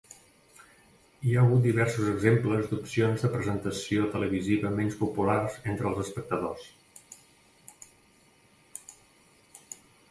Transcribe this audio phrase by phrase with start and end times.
[1.25, 6.67] Hi ha hagut diversos exemples d'opcions de presentació televisiva menys populars entre els espectadors.